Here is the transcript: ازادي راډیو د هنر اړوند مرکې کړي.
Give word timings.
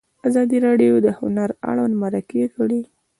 ازادي 0.27 0.57
راډیو 0.67 0.93
د 1.05 1.07
هنر 1.19 1.49
اړوند 1.69 1.93
مرکې 2.03 2.43
کړي. 2.55 2.81